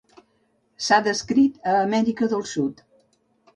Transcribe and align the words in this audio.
S'ha 0.85 0.97
descrit 1.09 1.69
a 1.75 1.77
Amèrica 1.83 2.33
del 2.35 2.45
Sud. 2.55 2.85